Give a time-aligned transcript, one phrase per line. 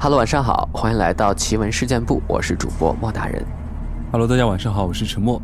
[0.00, 3.44] Hello，晚上好，欢迎来到奇闻事件部，我是主播莫大人。
[4.12, 5.42] Hello，大家晚上好，我是陈默。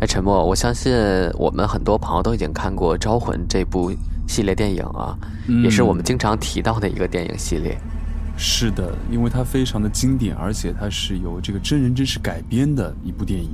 [0.00, 0.90] 哎，陈默，我相信
[1.34, 3.92] 我们很多朋友都已经看过《招魂》这部
[4.26, 5.14] 系列电影啊，
[5.48, 7.78] 嗯也是我们经常提到的一个电影系列。
[8.38, 13.50] 是的，因为它非常的经典，而且它是由这个真人真事改编的一部电影。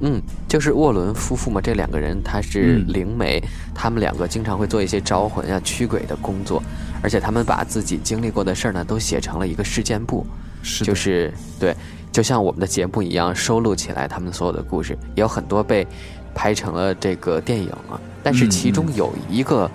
[0.00, 3.42] 嗯，就是沃伦夫妇嘛，这两个人他是嗯灵媒，
[3.74, 6.62] 他们两个经常会做一些招魂啊、驱鬼的工作，
[7.02, 10.26] 而且他们把自己经历过的事儿呢，都写成了一个事件簿。
[10.62, 11.74] 是，就是对，
[12.10, 15.86] 就像我们的节目一样，收录起来他们所有的故事，也有很多被
[16.34, 18.00] 拍成了这个电影啊。
[18.22, 19.70] 但是其中有一个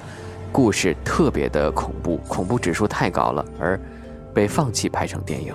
[0.51, 3.79] 故事特别的恐怖，恐怖指数太高了，而
[4.33, 5.53] 被放弃拍成电影。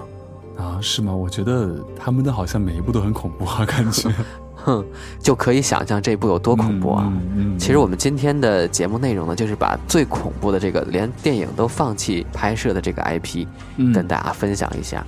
[0.57, 1.15] 啊，是吗？
[1.15, 4.11] 我觉得他们的好像每一部都很恐怖啊，感觉
[4.67, 4.85] 哼，
[5.23, 7.11] 就可以想象这部有多恐怖啊！
[7.37, 13.47] 嗯其实我们今天的节目内容呢，就是把最恐怖的这个连电影都放弃拍摄的这个 IP，、
[13.77, 15.05] 嗯跟大家分享一下。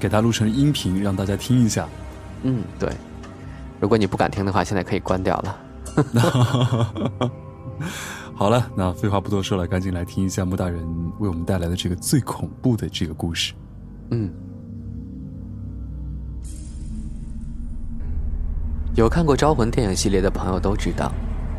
[0.00, 1.88] 给它录成音频，让大家听一下。
[2.42, 2.90] 嗯，对。
[3.80, 5.56] 如果你不敢听的话，现在可以关掉了。
[8.34, 10.84] 好了，那废话不多说了，赶紧来听一下穆大人
[11.18, 13.52] 为我们带来的这个最恐怖的这个故事。
[14.10, 14.30] 嗯，
[18.98, 21.12] 有看过《招魂》电影系列的朋友都知道，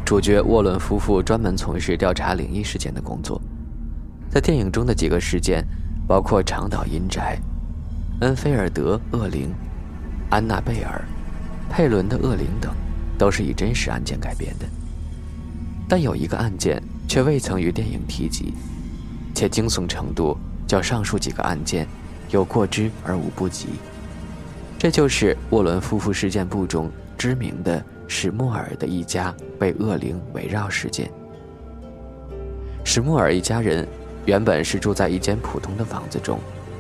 [0.06, 3.42] 主角沃伦夫妇专门从事调查灵异事件的工作。
[4.30, 5.66] 在电影中的几个事件，
[6.06, 7.40] 包括长岛阴宅、
[8.20, 9.54] 恩菲尔德恶灵、
[10.30, 11.02] 安娜贝尔、
[11.70, 12.74] 佩伦的恶灵等，
[13.18, 14.66] 都是以真实案件改编的。
[15.88, 18.54] 但有一个案件却未曾于电影提及，
[19.34, 21.88] 且惊悚程度较上述几个案件
[22.32, 23.68] 有过之而无不及。
[24.78, 31.12] 这就是沃伦夫妇事件簿中知名的史莫尔的一家被恶灵围绕事件。
[32.86, 33.86] 史莫尔一家人
[34.26, 36.40] 原本是住在一间普通的房子中，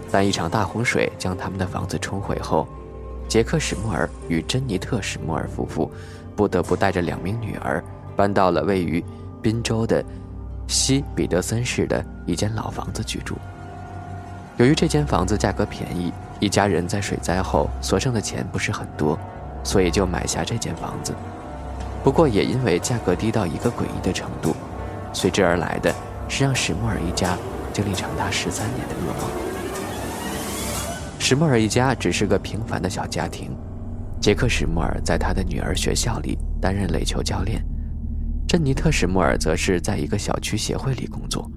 [0.09, 2.65] 但一场大洪水将他们的房子冲毁后，
[3.27, 5.91] 杰克·史莫尔与珍妮特·史莫尔夫妇
[6.37, 7.83] 不得不带着两名女儿
[8.15, 9.03] 搬到了位于
[9.41, 10.03] 宾州的
[10.67, 13.35] 西彼得森市的一间老房子居住。
[14.55, 19.19] 由于这间房子价格便宜，一家人在水灾后所剩的钱不是很多，
[19.63, 21.13] 所以就买下这间房子。
[22.03, 24.55] 不过也因为价格低到一个诡异的程度，
[25.13, 25.93] 随之而来的
[26.27, 27.37] 是让史莫尔一家
[27.73, 29.29] 经历长达十三年的噩梦。
[31.19, 33.51] 史莫尔一家只是个平凡的小家庭，
[34.21, 37.61] 杰克·史莫尔在他的女儿学校里担任垒球教练，
[38.47, 41.51] 珍妮特·史莫尔则是在一个小区协会里工作。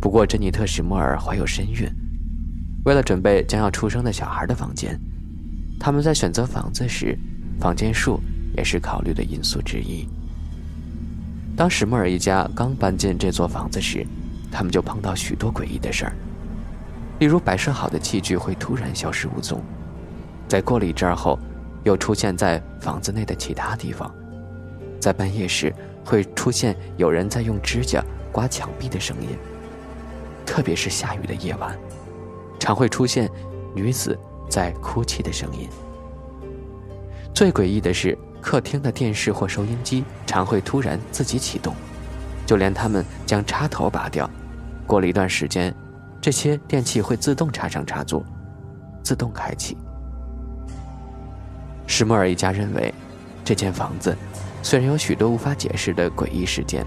[0.00, 1.86] 不过，珍妮特·史莫尔怀有身孕，
[2.86, 4.98] 为了准备将要出生的小孩的房间，
[5.84, 7.18] 他们在选择房子时，
[7.58, 8.20] 房间数
[8.56, 10.08] 也是考虑的因素之一。
[11.56, 14.06] 当史莫尔一家刚搬进这座房子时，
[14.48, 16.12] 他们就碰到许多诡异的事儿，
[17.18, 19.60] 例如摆设好的器具会突然消失无踪，
[20.46, 21.36] 在过了一阵儿后，
[21.82, 24.08] 又出现在房子内的其他地方，
[25.00, 29.30] 在半夜时会出现有人在用指甲刮墙壁的声音。
[30.46, 31.76] 特别是下雨的夜晚，
[32.60, 33.28] 常会出现
[33.74, 34.16] 女子
[34.52, 35.66] 在哭泣的声音。
[37.34, 41.74] 最诡异的是，客厅的电视或收音机常会突然自己启动，
[42.44, 44.28] 就连他们将插头拔掉，
[44.86, 45.74] 过了一段时间，
[46.20, 48.22] 这些电器会自动插上插座，
[49.02, 49.74] 自动开启。
[51.86, 52.92] 史莫尔一家认为，
[53.42, 54.14] 这间房子
[54.62, 56.84] 虽然有许多无法解释的诡异事件，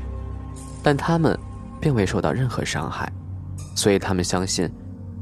[0.84, 1.36] 但他们
[1.82, 3.12] 并未受到任何伤害。
[3.76, 4.70] 所以他们相信，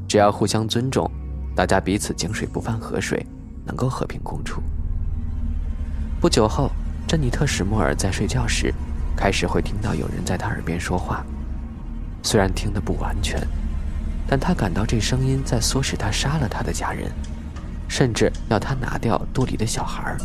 [0.06, 1.10] 只要互相尊重，
[1.54, 3.24] 大家彼此井水不犯河水，
[3.64, 4.60] 能够和平共处。
[6.20, 6.70] 不久后，
[7.06, 8.74] 珍妮特·史莫尔在睡觉时，
[9.16, 11.24] 开始会听到有人在她耳边说话，
[12.22, 13.40] 虽然听得不完全，
[14.26, 17.12] 但她感到这声音在唆使她杀了她的家人，
[17.88, 20.16] 甚至要她拿掉肚里的小孩。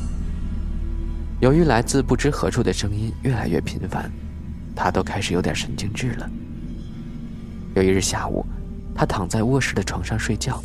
[1.39, 4.11] 由于来自不知何处的声音越来越频繁，
[4.75, 6.29] 她都开始有点神经质了。
[7.75, 8.43] 有一日下午，
[8.95, 10.61] 他躺在卧室的床上睡觉，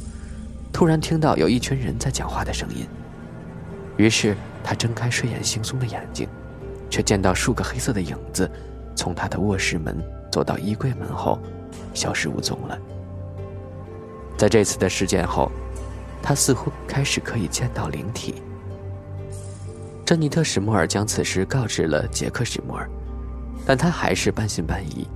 [0.74, 2.84] 突然听到有一群人在讲话的声音。
[3.96, 6.28] 于是他睁开睡眼惺忪的眼睛，
[6.90, 8.50] 却见到数个黑色的影子
[8.96, 9.96] 从他的卧室门
[10.32, 11.38] 走到衣柜门后，
[11.94, 12.76] 消失无踪了。
[14.36, 15.48] 在这次的事件后，
[16.20, 18.42] 他似乎开始可以见到灵体。
[20.04, 22.90] 珍妮特·史莫尔将此事告知了杰克·史莫尔，
[23.64, 25.06] 但他还是半信半疑。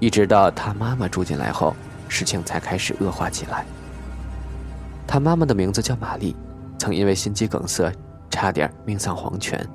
[0.00, 1.76] 一直到他妈妈住进来后，
[2.08, 3.64] 事情才开始恶化起来。
[5.06, 6.34] 他妈妈的名字叫玛丽，
[6.78, 7.92] 曾因为心肌梗塞
[8.30, 9.66] 差点命丧黄泉。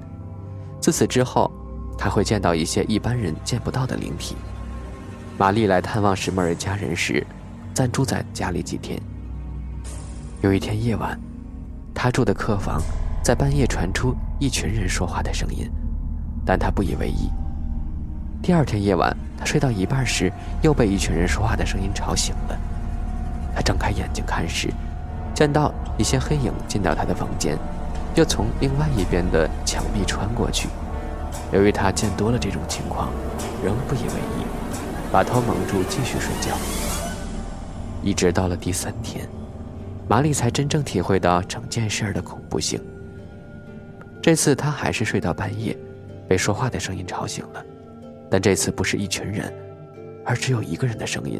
[0.79, 1.51] 自此之后，
[1.97, 4.35] 他会见到一些一般人见不到的灵体。
[5.38, 7.25] 玛丽来探望史莫尔家人时，
[7.74, 9.00] 暂住在家里几天。
[10.41, 11.19] 有一天夜晚，
[11.94, 12.81] 他住的客房
[13.24, 15.69] 在半夜传出一群人说话的声音，
[16.45, 17.29] 但他不以为意。
[18.41, 20.31] 第二天夜晚，他睡到一半时，
[20.62, 22.59] 又被一群人说话的声音吵醒了。
[23.56, 24.71] 他睁开眼睛看时，
[25.38, 27.56] 见到一些黑影进到他的房间，
[28.16, 30.68] 又从另外一边的墙壁穿过去。
[31.54, 33.12] 由于他见多了这种情况，
[33.63, 34.45] 仍不以为意，
[35.12, 36.57] 把头蒙住继续睡觉。
[38.01, 39.30] 一直到了第三天，
[40.07, 42.81] 玛丽才真正体会到整件事的恐怖性。
[44.19, 45.78] 这次她还是睡到半夜，
[46.28, 47.63] 被说话的声音吵醒了，
[48.28, 49.54] 但这次不是一群人，
[50.25, 51.39] 而只有一个人的声音。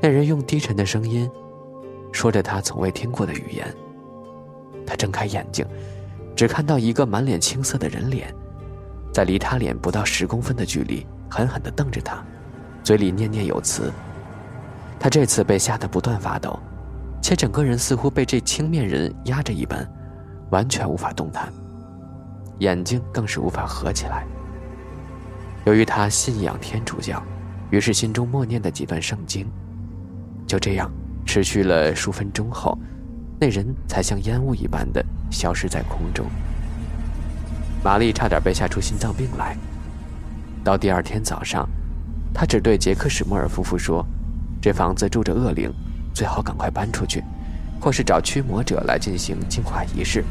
[0.00, 1.30] 那人用低沉的声音，
[2.12, 3.66] 说着他从未听过的语言。
[4.86, 5.66] 他睁开眼睛，
[6.34, 8.34] 只看到一个满脸青色的人脸，
[9.12, 12.24] 在离他脸不到十公分的距离，狠狠地瞪着他，
[12.82, 13.92] 嘴里念念有词。
[14.98, 16.58] 他这次被吓得不断发抖，
[17.20, 19.86] 且整个人似乎被这青面人压着一般，
[20.50, 21.52] 完全无法动弹，
[22.58, 24.26] 眼睛更是无法合起来。
[25.64, 27.22] 由于他信仰天主教，
[27.70, 29.46] 于是心中默念的几段圣经。
[30.46, 30.90] 就这样
[31.28, 32.78] 持续了数分钟后，
[33.38, 36.24] 那人才像烟雾一般的消失在空中。
[37.84, 39.54] 玛丽差点被吓出心脏病来。
[40.64, 41.68] 到第二天早上，
[42.32, 44.02] 她只对杰克史莫尔夫妇说
[44.58, 45.70] ：“这房子住着恶灵，
[46.14, 47.22] 最好赶快搬出去，
[47.78, 50.24] 或是找驱魔者来进行净化仪式，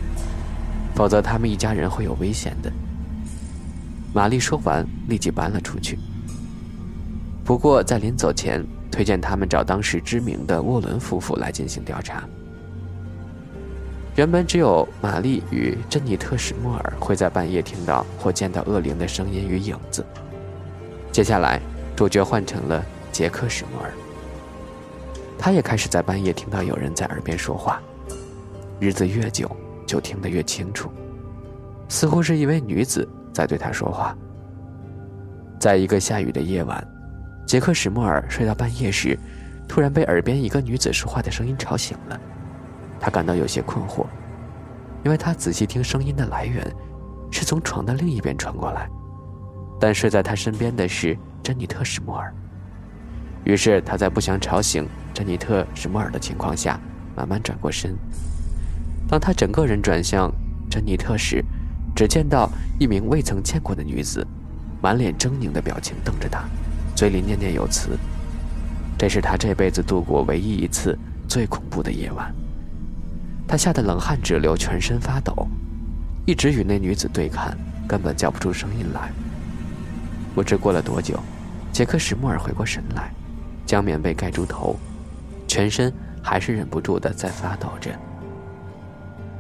[0.96, 2.72] 否则他们一家人会有危险的。”
[4.16, 6.00] 玛丽说完，立即搬了出去。
[7.46, 8.66] 不过在临走前。
[8.92, 12.24] 推荐他们找当时知名的沃伦夫妇来进行调查。
[14.16, 20.04] 原本只有玛丽与珍妮特·史莫尔会在半夜听到或见到恶灵的声音与影子。
[21.12, 21.62] 接下来，
[21.96, 23.92] 主角换成了杰克·史莫尔，
[25.38, 27.80] 他也开始在半夜听到有人在耳边说话。
[28.80, 29.50] 日子越久，
[29.86, 30.90] 就听得越清楚，
[31.88, 34.18] 似乎是一位女子在对他说话。
[35.60, 36.97] 在一个下雨的夜晚。
[37.48, 39.18] 杰克·史莫尔睡到半夜时，
[39.70, 42.20] 突然被耳边一个女子说话的声音吵醒了。
[43.00, 44.06] 他感到有些困惑，
[45.06, 46.62] 因为他仔细听声音的来源，
[47.32, 48.90] 是从床的另一边传过来。
[49.80, 52.34] 但睡在他身边的是珍妮特·史莫尔。
[53.46, 56.78] 于是他在不想吵醒珍妮特·史莫尔的情况下，
[57.16, 57.96] 慢慢转过身。
[59.08, 60.30] 当他整个人转向
[60.70, 61.42] 珍妮特时，
[61.96, 64.28] 只见到一名未曾见过的女子，
[64.82, 66.44] 满脸狰狞的表情瞪着他。
[66.98, 67.90] 嘴里念念有词，
[68.98, 70.98] 这是他这辈子度过唯一一次
[71.28, 72.34] 最恐怖的夜晚。
[73.48, 75.48] 他吓得冷汗直流，全身发抖，
[76.26, 77.56] 一直与那女子对看，
[77.88, 79.12] 根本叫不出声音来。
[80.34, 81.20] 不知过了多久，
[81.72, 83.12] 杰克·史莫尔回过神来，
[83.64, 84.76] 将棉被盖住头，
[85.48, 87.92] 全身还是忍不住的在发抖着。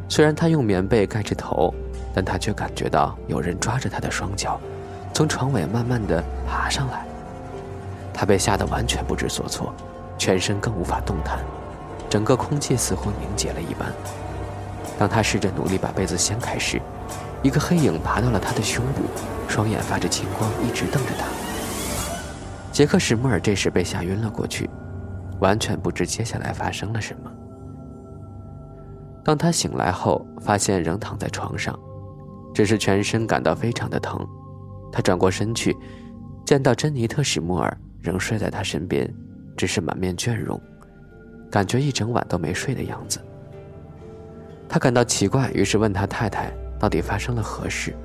[0.07, 1.73] 虽然他用棉被盖着头，
[2.13, 4.61] 但他却感觉到有人抓着他的双脚，
[5.11, 7.03] 从床尾慢慢的爬上来。
[8.17, 9.71] 他被吓得完全不知所措，
[10.17, 11.37] 全身更无法动弹，
[12.09, 13.93] 整个空气似乎凝结了一般。
[14.97, 16.81] 当他试着努力把被子掀开时，
[17.43, 19.03] 一个黑影爬到了他的胸部，
[19.47, 21.27] 双眼发着青光，一直瞪着他。
[22.71, 24.67] 杰克·史莫尔这时被吓晕了过去，
[25.39, 27.31] 完全不知接下来发生了什么。
[29.23, 31.77] 当他醒来后，发现仍躺在床上，
[32.51, 34.19] 只是全身感到非常的疼。
[34.91, 35.77] 他转过身去，
[36.47, 37.77] 见到珍妮特·史莫尔。
[38.01, 39.11] 仍睡在他身边，
[39.55, 40.59] 只是满面倦容，
[41.49, 43.19] 感觉一整晚都没睡的样子。
[44.69, 47.95] 他感到奇怪，于是问他太太到底发生了何事。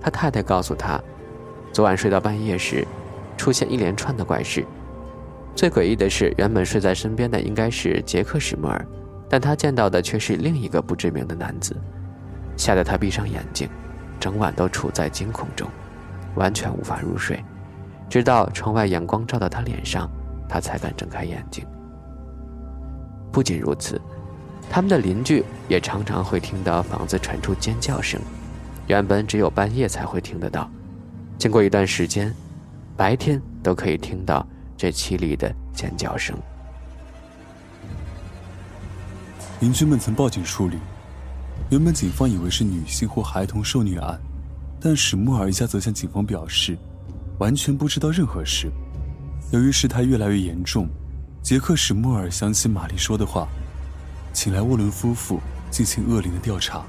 [0.00, 1.00] 他太太告诉他，
[1.72, 2.86] 昨晚睡到半夜时，
[3.38, 4.64] 出现一连串的怪事。
[5.54, 8.86] 最诡异的是，原本睡在身边的应该是杰克·史莫尔，
[9.30, 11.74] 但他见到的却是另一个不知名的男子，
[12.56, 13.68] 吓得他闭上眼睛，
[14.20, 15.66] 整晚都处在惊恐中，
[16.34, 17.42] 完全无法入睡。
[18.08, 20.10] 直到窗外阳光照到他脸上，
[20.48, 21.64] 他才敢睁开眼睛。
[23.32, 24.00] 不仅如此，
[24.70, 28.20] 他们的邻居也常常会听到房子传出尖叫声，
[28.86, 30.70] 原本只有半夜才会听得到，
[31.36, 32.32] 经过一段时间，
[32.96, 34.46] 白天都可以听到
[34.76, 36.36] 这凄厉的尖叫声。
[39.60, 40.78] 邻居们曾报警处理，
[41.70, 44.20] 原本警方以为是女性或孩童受虐案，
[44.80, 46.78] 但史穆尔一家则向警方表示。
[47.38, 48.70] 完全不知道任何事。
[49.50, 50.88] 由于事态越来越严重，
[51.42, 53.48] 杰克·史莫尔想起玛丽说的话，
[54.32, 56.84] 请来沃伦夫妇进行恶灵的调查。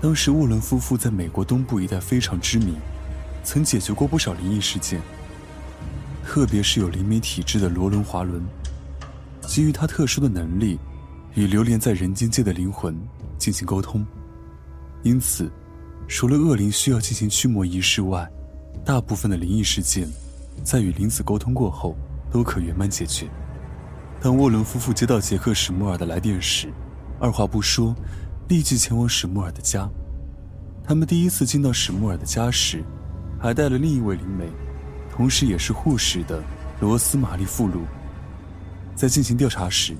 [0.00, 2.74] 当时沃伦夫妇在美国东部一带非常知名，
[3.42, 5.00] 曾解决过不少灵异事件。
[6.26, 8.42] 特别是有灵媒体质的罗伦·华伦，
[9.42, 10.78] 基于他特殊的能力，
[11.34, 12.98] 与流连在人间界的灵魂
[13.38, 14.04] 进行沟通。
[15.02, 15.50] 因此，
[16.08, 18.28] 除了恶灵需要进行驱魔仪式外，
[18.84, 20.06] 大部分的灵异事件，
[20.62, 21.96] 在与灵子沟通过后
[22.30, 23.26] 都可圆满解决。
[24.20, 26.70] 当沃伦夫妇接到杰克·史穆尔的来电时，
[27.18, 27.96] 二话不说，
[28.46, 29.88] 立即前往史穆尔的家。
[30.86, 32.84] 他们第一次进到史穆尔的家时，
[33.40, 34.46] 还带了另一位灵媒，
[35.10, 36.42] 同时也是护士的
[36.78, 37.80] 罗斯玛丽·富卢。
[38.94, 39.96] 在进行调查时，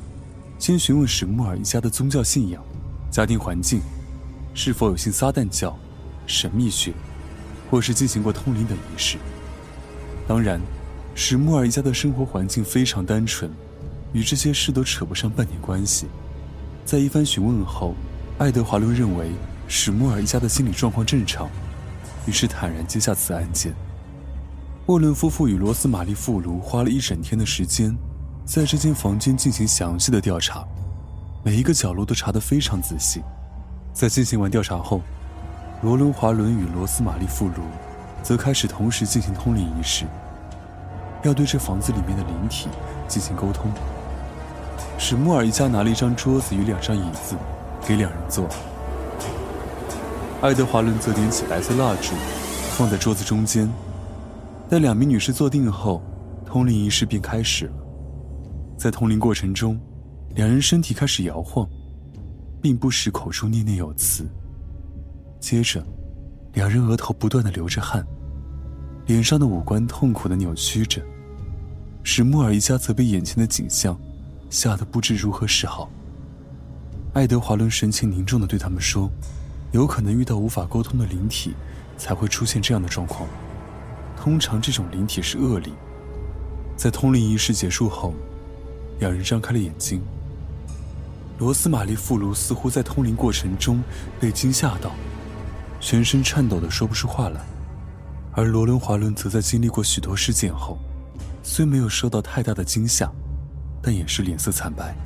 [0.59, 2.62] 先询问史穆尔一家的宗教信仰、
[3.11, 3.81] 家庭环境，
[4.53, 5.75] 是否有信撒旦教、
[6.26, 6.93] 神秘学，
[7.75, 9.19] 或是进行过通灵等仪式。
[10.28, 10.61] 当然，
[11.12, 13.50] 史穆尔一家的生活环境非常单纯，
[14.12, 16.07] 与这些事都扯不上半点关系。
[16.85, 17.97] 在一番询问后，
[18.38, 19.33] 爱德华伦认为
[19.66, 21.50] 史穆尔一家的心理状况正常，
[22.26, 23.75] 于是坦然接下此案件。
[24.87, 27.93] 沃伦夫妇与罗斯玛丽·富卢花了一整天的时间。
[28.45, 30.64] 在这间房间进行详细的调查，
[31.43, 33.21] 每一个角落都查得非常仔细。
[33.93, 35.00] 在进行完调查后，
[35.85, 37.57] 罗伦·华伦与罗斯玛丽·富卢
[38.23, 40.07] 则开始同时进行通灵仪式，
[41.25, 42.69] 要对这房子里面的灵体
[43.07, 43.71] 进行沟通。
[44.97, 47.37] 史穆尔一家拿了一张桌子与两张椅子，
[47.87, 48.49] 给两人坐。
[50.41, 52.14] 爱德华伦则点起白色蜡烛，
[52.79, 53.71] 放在桌子中间。
[54.71, 56.03] 待两名女士坐定后，
[56.47, 57.75] 通灵仪式便开始了。
[58.79, 59.79] 在通灵过程中，
[60.31, 61.69] 两人身体开始摇晃，
[62.62, 64.26] 并不时口中念念有词。
[65.44, 65.84] 接着，
[66.54, 68.02] 两人额头不断的流着汗，
[69.04, 71.02] 脸上的五官痛苦的扭曲着。
[72.02, 73.94] 史穆尔一家则被眼前的景象
[74.48, 75.90] 吓得不知如何是好。
[77.12, 79.10] 爱德华伦神情凝重的对他们说
[79.72, 81.52] ：“有可能遇到无法沟通的灵体，
[81.98, 83.28] 才会出现这样的状况。
[84.16, 85.74] 通常这种灵体是恶灵。”
[86.74, 88.14] 在通灵仪式结束后。
[88.98, 90.00] 两人张开了眼睛。
[91.38, 93.82] 罗斯玛丽·富卢似乎在通灵过程中
[94.18, 94.90] 被惊吓到，
[95.85, 97.43] 全身颤抖的说不出话来；
[98.33, 100.79] 而罗伦·华伦则在经历过许多事件后，
[101.43, 103.12] 虽没有受到太大的惊吓，
[103.83, 104.97] 但也是脸色惨白。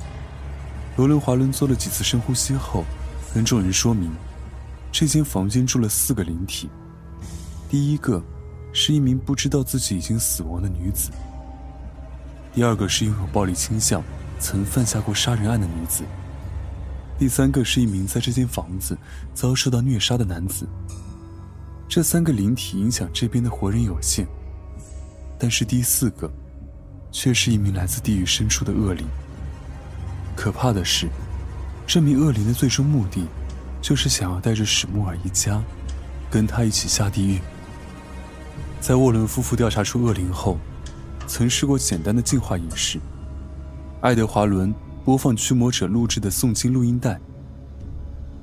[0.95, 2.85] 罗伦·华伦做了几次深呼吸后，
[3.33, 4.09] 跟众人说明，
[4.89, 6.69] 这间房间住了四个灵体。
[7.67, 8.23] 第一个，
[8.71, 11.11] 是一名不知道自己已经死亡的女子。
[12.53, 14.01] 第二个是拥有暴力倾向、
[14.39, 16.05] 曾犯下过杀人案的女子。
[17.19, 18.97] 第三个是一名在这间房子
[19.33, 20.65] 遭受到虐杀的男子。
[21.87, 24.25] 这三个灵体影响这边的活人有限，
[25.37, 26.31] 但是第四个，
[27.11, 29.05] 却是一名来自地狱深处的恶灵。
[30.33, 31.09] 可怕的是，
[31.85, 33.27] 这名恶灵的最终目的，
[33.81, 35.61] 就是想要带着史穆尔一家，
[36.31, 37.41] 跟他一起下地狱。
[38.79, 40.57] 在沃伦夫妇调查出恶灵后。
[41.27, 42.99] 曾试过简单的净化仪式，
[44.01, 44.73] 爱德华伦
[45.09, 47.19] 播放驱魔者录制的诵经录音带，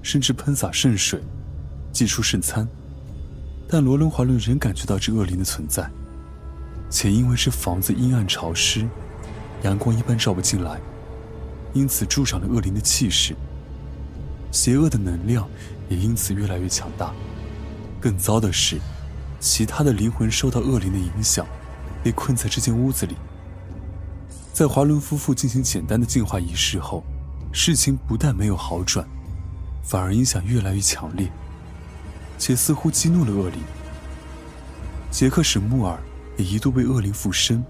[0.02, 1.22] 甚至喷洒圣水，
[1.92, 2.66] 祭出圣餐，
[3.68, 5.88] 但罗伦华伦仍感觉到这恶灵的存在，
[6.90, 8.84] 且因为这房子阴暗潮湿，
[9.62, 10.80] 阳光一般照不进来，
[11.72, 13.36] 因此助长了恶灵的气势，
[14.50, 15.48] 邪恶的能量
[15.88, 17.14] 也因此越来越强大。
[18.00, 18.80] 更糟的是，
[19.38, 21.46] 其他的灵魂受到恶灵的影响。
[22.02, 23.14] 被困在这间屋子里。
[24.56, 27.04] 在华伦夫妇进行简单的净化仪式后，
[27.52, 29.06] 事情不但没有好转，
[29.82, 31.30] 反而影响越来越强烈，
[32.38, 33.60] 且似乎激怒了恶灵。
[35.10, 35.98] 杰克·史穆尔
[36.38, 37.62] 也一度被恶灵附身，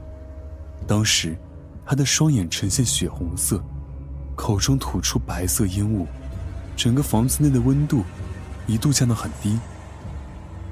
[0.87, 1.37] 当时
[1.85, 3.61] 他的双眼呈现血红色，
[4.37, 6.07] 口中吐出白色烟雾，
[6.77, 8.05] 整个房子内的温度
[8.69, 9.59] 一度降到很低，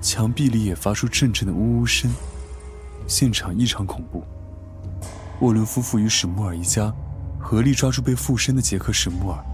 [0.01, 2.09] 墙壁里也发出阵阵的呜呜声。
[3.09, 4.23] 现场异常恐怖。
[5.41, 6.93] 沃伦夫妇与史穆尔一家
[7.41, 9.45] 合力抓住被附身的杰克·史穆尔，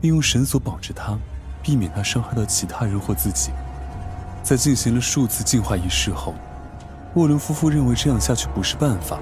[0.00, 1.16] 并用绳索绑着他，
[1.62, 3.50] 避免他伤害到其他人或自己。
[4.42, 6.34] 在进行了数次净化仪式后，
[7.14, 9.18] 沃伦夫妇认为这样下去不是办法，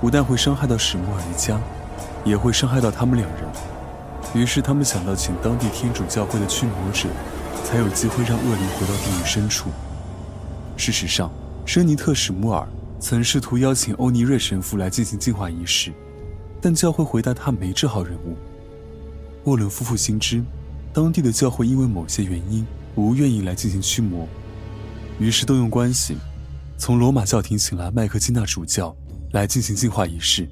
[0.00, 1.58] 不但会伤害到史穆尔一家，
[2.24, 3.40] 也会伤害到他们两人。
[4.34, 7.08] 于是他们想到请当地天主教会的驱魔者，
[7.64, 9.70] 才有机会让恶灵回到地狱深处。
[10.76, 11.30] 事实上，
[11.64, 12.68] 珍妮特·史穆尔。
[13.02, 15.92] 曾试图邀请欧尼瑞神父来进行净化仪式，
[16.60, 18.36] 但教会回答他没这号人物。
[19.42, 20.40] 沃伦夫妇心知，
[20.92, 24.28] 当地的教会因为某些原因不愿意来进行驱魔，
[25.18, 26.16] 于是动用关系，
[26.78, 28.96] 从罗马教廷请来麦克金纳主教
[29.32, 30.48] 来进行净化仪式。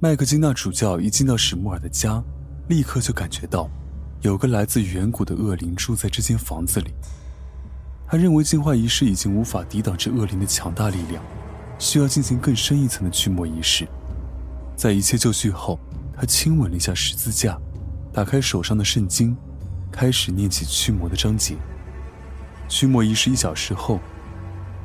[0.00, 2.20] 麦克金纳主教一进到史穆尔的家，
[2.66, 3.70] 立刻就感觉到，
[4.22, 6.92] 有个来自远古的恶灵住在这间房子里。
[8.10, 11.22] 他认为净化仪式已经无法抵挡这恶灵的强大力量，
[11.78, 13.86] 需要进行更深一层的驱魔仪式。
[14.74, 15.78] 在一切就绪后，
[16.16, 17.58] 他亲吻了一下十字架，
[18.10, 19.36] 打开手上的圣经，
[19.92, 21.56] 开始念起驱魔的章节。
[22.66, 24.00] 驱魔仪式一小时后，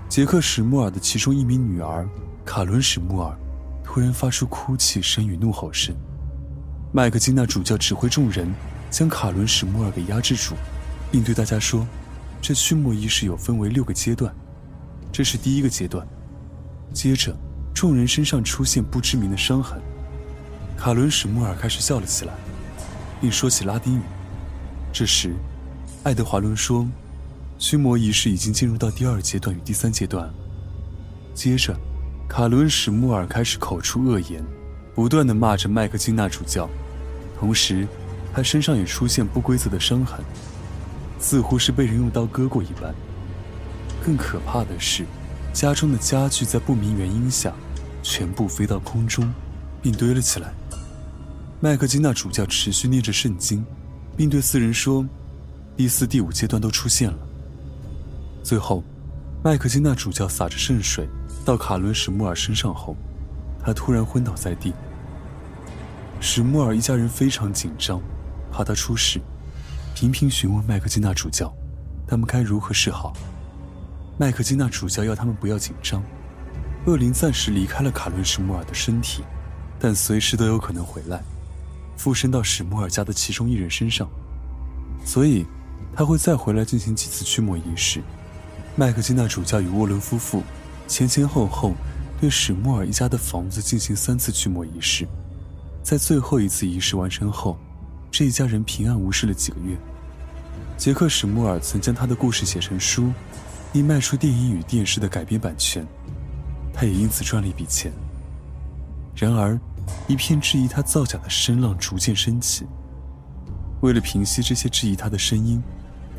[0.10, 2.06] 杰克·史穆尔的其中一名女儿
[2.44, 3.38] 卡伦·史穆尔
[3.86, 5.96] 突然发出哭泣声与怒吼声。
[6.92, 8.54] 麦克金纳主教指挥众人
[8.90, 10.56] 将卡伦·史穆尔给压制住，
[11.10, 11.88] 并对大家说
[12.44, 14.36] ：“这驱魔仪式有分为六个阶段，
[15.14, 16.06] 这是第一个阶段。”
[16.94, 17.34] 接着，
[17.74, 19.82] 众人身上出现不知名的伤痕。
[20.76, 22.34] 卡伦·史穆尔开始笑了起来，
[23.22, 24.02] 并说起拉丁语。
[24.92, 25.34] 这时，
[26.04, 26.86] 爱德华伦说
[27.58, 30.30] ：“驱魔仪式已经进入到第二阶段与第三阶段。”
[31.34, 31.74] 接着，
[32.28, 34.44] 卡伦·史穆尔开始口出恶言，
[34.94, 36.70] 不断的骂着麦克金纳主教，
[37.40, 37.88] 同时，
[38.34, 40.20] 他身上也出现不规则的伤痕，
[41.24, 42.94] 似乎是被人用刀割过一般。
[44.04, 45.06] 更可怕的是。
[45.54, 47.54] 家中的家具在不明原因下
[48.02, 49.32] 全部飞到空中，
[49.84, 50.52] 并堆了起来。
[51.60, 53.64] 麦克金纳主教持续念着圣经，
[54.18, 55.08] 并对四人说
[55.78, 57.18] ：“第四、第五阶段都出现了。”
[58.44, 58.84] 最后，
[59.44, 61.08] 麦克金纳主教洒着圣水
[61.46, 62.96] 到卡伦·史穆尔身上后，
[63.64, 64.74] 他突然昏倒在地。
[66.20, 68.02] 史穆尔一家人非常紧张，
[68.52, 69.22] 怕他出事，
[69.94, 71.54] 频频询问麦克金纳主教，
[72.08, 73.14] 他们该如何是好。
[74.18, 76.04] 麦克金纳主教要他们不要紧张，
[76.86, 79.24] 恶灵暂时离开了卡伦·史穆尔的身体，
[79.80, 81.22] 但随时都有可能回来，
[81.96, 84.10] 附身到史穆尔家的其中一人身上，
[85.06, 85.46] 所以
[85.96, 88.02] 他会再回来进行几次驱魔仪式。
[88.76, 90.42] 麦克金纳主教与沃伦夫妇
[90.88, 91.74] 前前后后
[92.20, 95.08] 对史穆尔一家的房子进行三次驱魔仪式，
[95.84, 97.58] 在最后一次仪式完成后，
[98.14, 99.76] 这一家人平安无事了几个月。
[100.78, 103.12] 杰克·史穆尔曾将他的故事写成书。
[103.74, 105.84] 并卖出电影与电视的改编版权，
[106.72, 107.92] 他也因此赚了一笔钱。
[109.16, 109.60] 然而，
[110.06, 112.68] 一片质疑他造假的声浪逐渐升起。
[113.82, 115.60] 为了平息这些质疑他的声音，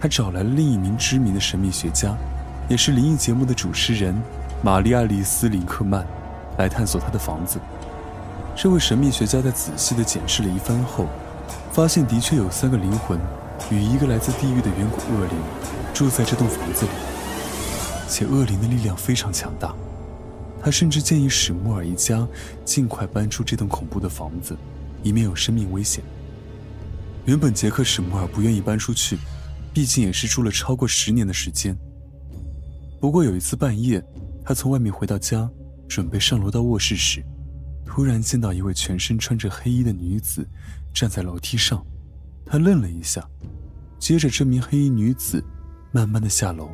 [0.00, 2.12] 他找来了另一名知名的神秘学家，
[2.68, 4.20] 也是灵异节目的主持人
[4.60, 6.04] 玛丽·爱丽丝·林克曼，
[6.58, 7.60] 来探索他的房子。
[8.56, 11.06] 这位神秘学家在仔细地检视了一番后，
[11.72, 13.18] 发现的确有三个灵魂
[13.70, 15.36] 与一个来自地狱的远古恶灵
[15.92, 16.90] 住在这栋房子里。
[18.08, 19.74] 且恶灵的力量非常强大，
[20.62, 22.26] 他甚至建议史穆尔一家
[22.64, 24.56] 尽快搬出这栋恐怖的房子，
[25.02, 26.04] 以免有生命危险。
[27.24, 29.18] 原本杰克·史穆尔不愿意搬出去，
[29.72, 31.76] 毕竟也是住了超过十年的时间。
[33.00, 34.04] 不过有一次半夜，
[34.44, 35.48] 他从外面回到家，
[35.88, 37.24] 准备上楼到卧室时，
[37.84, 40.46] 突然见到一位全身穿着黑衣的女子
[40.92, 41.84] 站在楼梯上，
[42.44, 43.28] 他愣了一下，
[43.98, 45.44] 接着这名黑衣女子
[45.92, 46.68] 慢慢的下楼。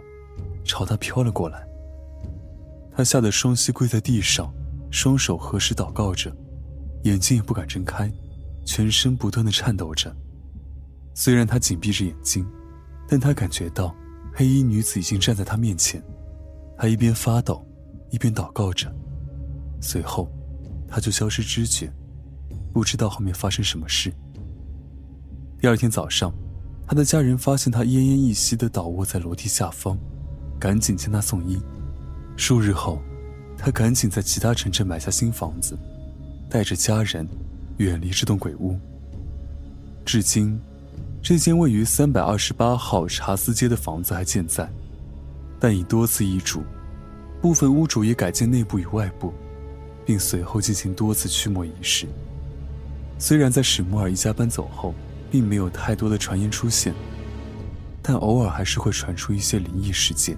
[0.63, 1.67] 朝他飘了过来，
[2.95, 4.53] 他吓得双膝跪在地上，
[4.91, 6.35] 双手合十祷告着，
[7.05, 8.13] 眼睛也不敢睁开，
[8.65, 10.15] 全身不断的颤抖着。
[11.15, 12.47] 虽然他紧闭着眼睛，
[13.09, 13.95] 但他感觉到
[14.33, 16.01] 黑衣女子已经站在他面前。
[16.77, 17.67] 他一边发抖，
[18.11, 18.95] 一边祷告着，
[19.81, 20.31] 随后
[20.91, 21.91] 他就消失知觉，
[22.73, 24.13] 不知道后面发生什么事。
[25.61, 26.33] 第二天早上，
[26.87, 29.97] 他的家人发现他奄奄一息的倒卧在楼梯下方。
[30.59, 31.59] 赶紧将他送医。
[32.37, 33.01] 数日后，
[33.57, 35.75] 他赶紧在其他城镇买下新房子，
[36.51, 37.27] 带着家人
[37.79, 38.79] 远离这栋鬼屋。
[40.05, 40.61] 至今，
[41.23, 44.71] 这间位于三百二十八号查斯街的房子还健在，
[45.59, 46.63] 但已多次易主，
[47.41, 49.33] 部分屋主也改建内部与外部，
[50.05, 52.07] 并随后进行多次驱魔仪式。
[53.19, 54.95] 虽然在史穆尔一家搬走后，
[55.31, 56.95] 并没有太多的传言出现，
[58.03, 60.37] 但偶尔还是会传出一些灵异事件。